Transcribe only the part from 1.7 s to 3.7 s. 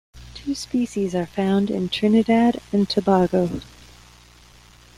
Trinidad and Tobago.